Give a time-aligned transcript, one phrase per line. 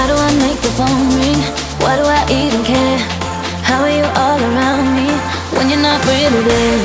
[0.00, 1.44] How do I make the phone ring?
[1.84, 2.96] Why do I even care?
[3.68, 5.12] How are you all around me
[5.52, 6.80] when you're not really there?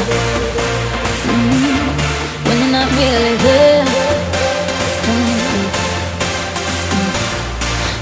[1.23, 1.95] Mm-hmm.
[2.43, 3.87] When you're not really there.
[5.07, 5.63] Mm-hmm.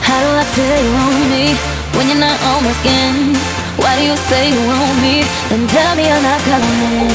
[0.02, 1.46] How do I feel you on me
[1.94, 3.38] when you're not on my skin?
[3.78, 5.30] Why do you say you want me?
[5.54, 7.14] Then tell me you're not coming in.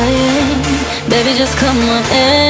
[0.00, 0.48] Oh
[1.12, 2.49] baby, just come on in.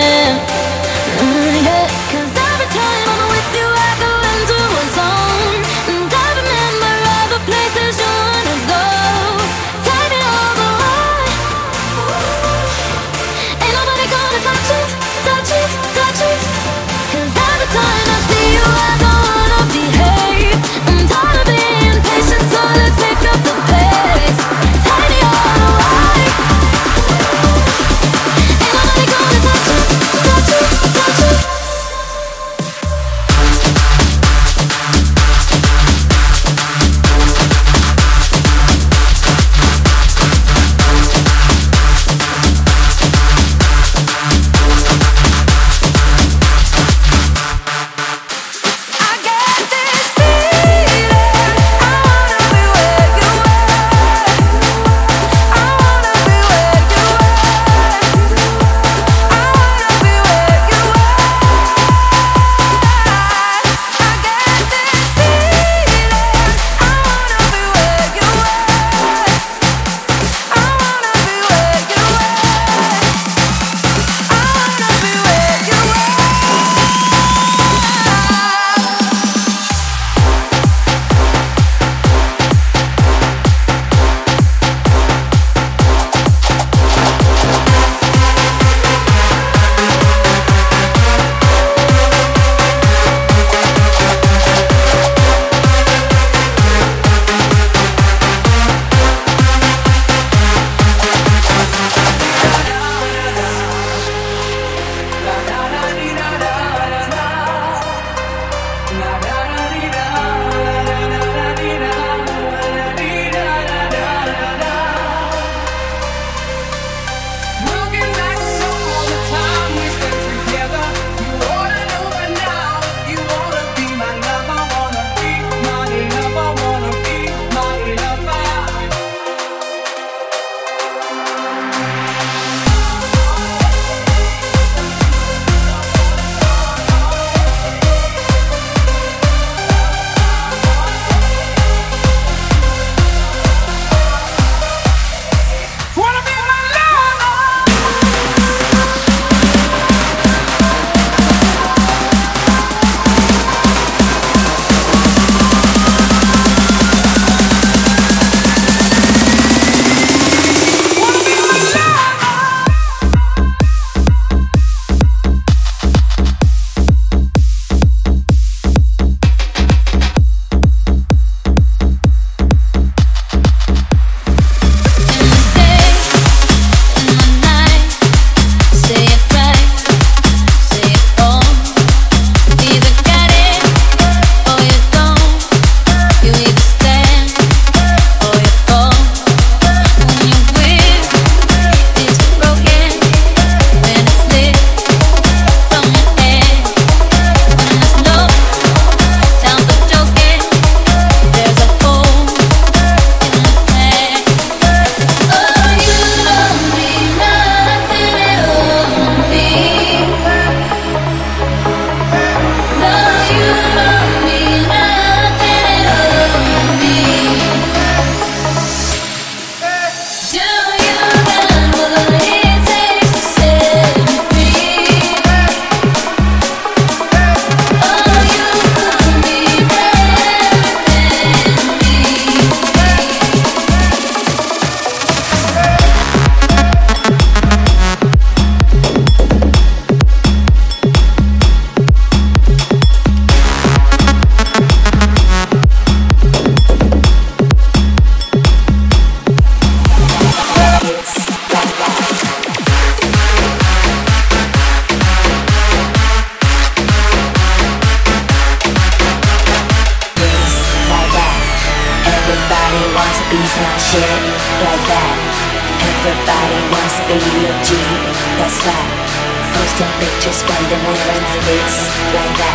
[269.51, 271.75] Posting pictures, spending it like this,
[272.15, 272.55] like that.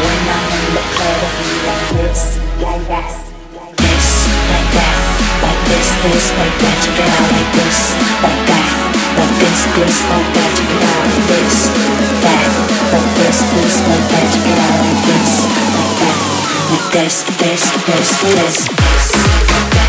[0.00, 1.20] When I'm in the club.
[1.92, 3.12] this, like that,
[3.76, 4.08] this,
[4.48, 4.96] like that,
[5.44, 6.76] like this, this, like that.
[6.80, 7.92] Check it out, like this,
[8.24, 8.64] like that,
[9.20, 10.48] like this, this, like that.
[10.56, 11.68] Check it out, like this,
[12.24, 12.48] that,
[12.88, 14.32] like this, this, like that.
[14.32, 15.44] Check it out, like this,
[15.76, 16.16] like that,
[16.72, 19.83] like this, this, this, this, this.